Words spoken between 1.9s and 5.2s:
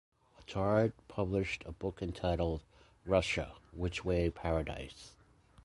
entitled Russia: Which Way Paradise?